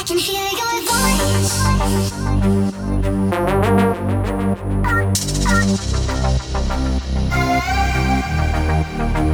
I 0.00 0.02
can 0.02 0.16
hear 0.16 0.40
your 0.56 0.80
voice. 9.20 9.29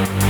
Bye. 0.00 0.29